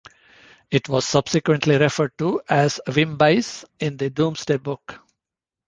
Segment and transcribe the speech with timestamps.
[0.71, 4.99] It was subsequently referred to as Wimbeis in the Domesday Book.